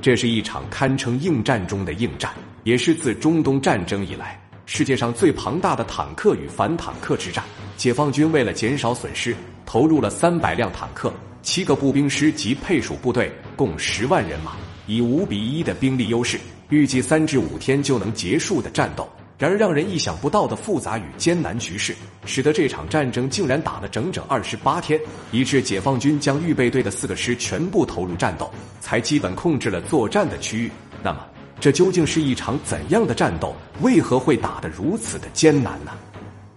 [0.00, 2.32] 这是一场堪称硬战中的硬战，
[2.64, 7.44] 也是自中东战争以来世界上最庞大的坦克与反坦克之战。
[7.76, 9.34] 解放军为了减少损失，
[9.66, 14.52] 投入了三百辆坦克、七个步兵师及配属部队，共十万人马，
[14.86, 16.38] 以五比一的兵力优势，
[16.70, 19.08] 预计三至五天就能结束的战斗。
[19.38, 21.94] 然而，让人意想不到的复杂与艰难局势，
[22.26, 25.00] 使得这场战争竟然打了整整二十八天，
[25.30, 30.72] 以致解放军将预备队的四个师全部投入战斗，才基本控制了作战的区域。
[31.04, 31.24] 那么，
[31.60, 33.54] 这究竟是一场怎样的战斗？
[33.80, 35.92] 为何会打得如此的艰难呢？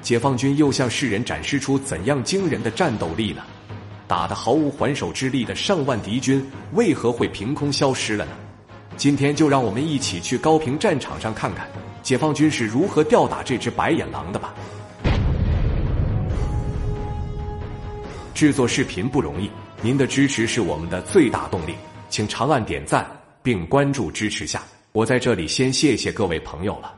[0.01, 3.43] 解放军又向世人展示出怎样惊人的战斗力呢？
[4.07, 6.43] 打得毫无还手之力的上万敌军，
[6.73, 8.31] 为何会凭空消失了呢？
[8.97, 11.69] 今天就让我们一起去高平战场上看看。
[12.03, 14.53] 解放军是如何吊打这只白眼狼的吧？
[18.33, 19.49] 制作视频不容易，
[19.81, 21.75] 您的支持是我们的最大动力，
[22.09, 23.05] 请长按点赞
[23.43, 24.63] 并关注支持下。
[24.93, 26.91] 我在这里先谢谢各位朋友了。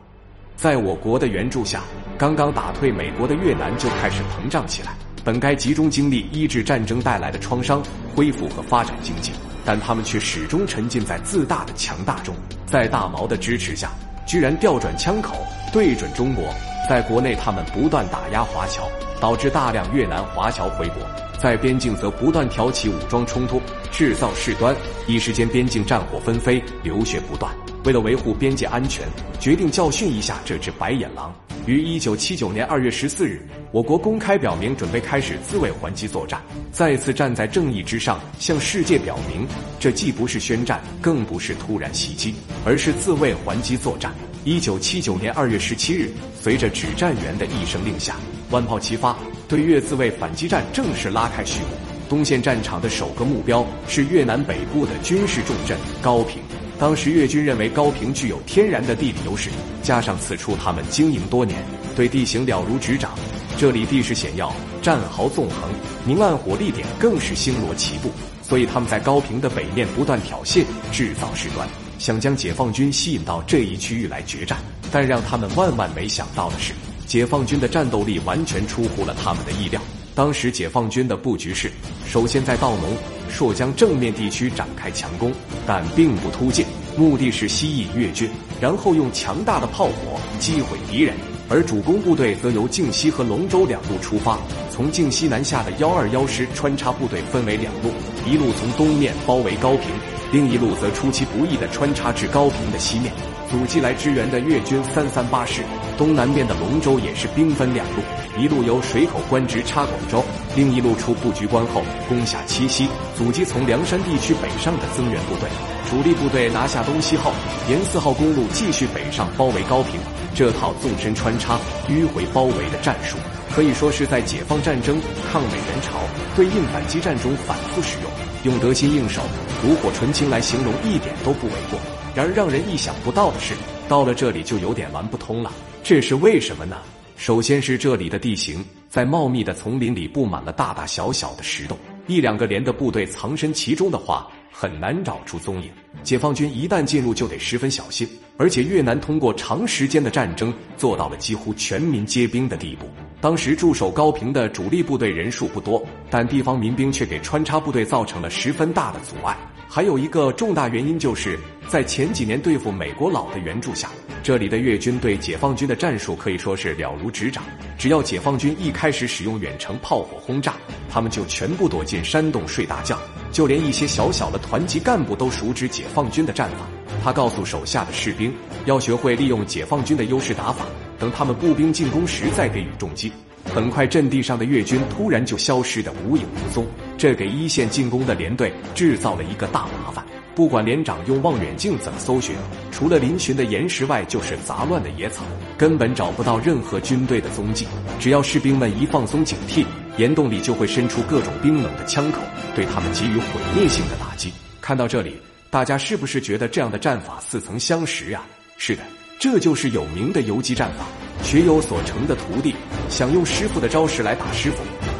[0.56, 1.82] 在我国的援助下，
[2.18, 7.84] 刚刚打退美国的越南就开始膨胀起来，本该集中精力医治战争带来的创伤，
[8.16, 9.34] 恢复和发展经济，
[9.66, 12.34] 但他们却始终沉浸在自大的强大中。
[12.66, 13.92] 在大毛的支持下。
[14.26, 15.36] 居然调转枪口
[15.72, 16.46] 对准中国，
[16.90, 20.98] 在国内他们不断打压华侨，导致大量越南华侨回国；
[21.38, 24.76] 在边境则不断挑起武装冲突，制造事端，
[25.08, 27.54] 一时间边境战火纷飞，流血不断。
[27.86, 29.06] 为了维护边界安全，
[29.40, 31.34] 决定教训一下这只白眼狼。
[31.66, 39.46] 于一九七九年二月十四日，我国公开表明准备开始自卫还击作战，再次站在正义之上，向世界表明，
[39.80, 42.34] 这既不是宣战，更不是突然袭击，
[42.66, 44.14] 而是自卫还击作战。
[44.46, 46.10] 一九七九年二月十七日，
[46.42, 48.16] 随着指战员的一声令下，
[48.50, 49.18] 万炮齐发，
[49.48, 51.68] 对越自卫反击战正式拉开序幕。
[52.10, 56.42] 东线战场的首个目标是越南北部的军事重镇高平。
[56.84, 59.50] 当时越军认为高平具有天然的地理优势，
[59.82, 61.64] 加上此处他们经营多年，
[61.96, 63.12] 对地形了如指掌。
[63.58, 65.72] 这里地势险要，战壕纵横，
[66.06, 68.12] 明暗火力点更是星罗棋布，
[68.42, 71.66] 所以他们在高平的北面不断挑衅，制造事端，
[72.00, 74.58] 想将解放军吸引到这一区域来决战。
[74.92, 76.74] 但让他们万万没想到的是，
[77.08, 79.82] 解放军的战斗力完全出乎了他们的意料。
[80.14, 81.72] 当时解放军的布局是，
[82.06, 82.94] 首先在道农、
[83.30, 85.32] 朔江正面地区展开强攻，
[85.66, 86.66] 但并不突进，
[86.98, 88.30] 目的是吸引越军，
[88.62, 91.16] 然后用强大的炮火击毁敌人。
[91.50, 94.40] 而主攻部队则由靖西和龙州两路出发，
[94.72, 97.92] 从靖西南下的幺二幺师穿插部队分为两路，
[98.26, 99.90] 一路从东面包围高平，
[100.32, 103.14] 另一路则出其不意地穿插至高平的西面，
[103.52, 105.62] 阻击来支援的越军三三八师。
[105.96, 108.02] 东南边的龙州也是兵分两路。
[108.40, 110.24] 一路由水口官直插广州，
[110.56, 112.88] 另一路出布局关后攻下七溪，
[113.18, 115.50] 阻击从梁山地区北上的增援部队。
[115.90, 117.32] 主力部队拿下东西后，
[117.70, 120.00] 沿四号公路继续北上包围高平。
[120.36, 123.18] 这套纵深穿插、迂回包围的战术，
[123.52, 125.00] 可以说是在解放战争、
[125.32, 126.00] 抗美援朝、
[126.36, 129.22] 对应反击战中反复使用，用得心应手、
[129.64, 131.80] 炉火纯青来形容一点都不为过。
[132.16, 133.54] 然而让人意想不到的是，
[133.88, 135.52] 到了这里就有点玩不通了。
[135.84, 136.78] 这是为什么呢？
[137.16, 145.72] 首先是这里的地形，在茂密的丛林里布满了大大小小的石洞，一两个连的部队藏身其中的话，很难找出踪影。
[146.04, 148.08] 解放军一旦进入，就得十分小心。
[148.38, 152.86] 而且越南通过长时间的战争，做到了几乎全民皆兵的地步。
[153.20, 159.36] 当时驻守高平的主力部队人数不多，但地方民兵却给穿插部队造成了十分大的阻碍。
[159.76, 163.90] 还有一个重大原因，就是在前几年对付美国佬的援助下。
[164.22, 167.44] 这里的越军对解放军的战术可以说是了如指掌。
[167.76, 170.54] 只要解放军一开始使用远程炮火轰炸，
[170.92, 173.00] 他们就全部躲进山洞睡大觉。
[173.32, 176.58] 就连一些小小的团级干部都熟知解放军的战法。
[177.04, 178.32] 他告诉手下的士兵，
[178.66, 180.68] 要学会利用解放军的优势打法，
[181.00, 183.12] 等他们步兵进攻时再给予重击。
[183.46, 186.66] 很快，阵地上的越军突然就消失得无影无踪，
[186.98, 190.04] 这给一线进攻的连队制造了一个大麻烦。
[190.36, 192.36] 不管连长用望远镜怎么搜寻，
[192.72, 195.24] 除了嶙峋的岩石外，就是杂乱的野草，
[195.56, 197.68] 根本找不到任何军队的踪迹。
[198.00, 199.64] 只要士兵们一放松警惕，
[199.98, 202.20] 岩洞里就会伸出各种冰冷的枪口，
[202.56, 204.34] 对他们给予毁灭性的打击。
[204.60, 205.22] 看到这里，
[205.52, 208.26] 大家是不是觉得这样的战法似曾相识啊？
[208.58, 208.82] 是的，
[209.20, 210.86] 这就是有名的游击战法。
[211.24, 212.54] 学有所成的徒弟
[212.90, 214.58] 想用师傅的招式来打师傅，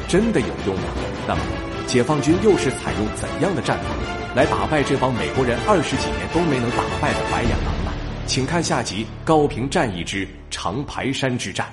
[0.08, 0.84] 真的有用吗？
[1.28, 1.42] 那么，
[1.86, 3.86] 解放军又是采用怎样的战法？
[4.34, 7.92] 来打败这帮美国人二十几年都没能打败的白眼狼呢？
[8.26, 11.68] 请看下集《高平战役之长白山之战》。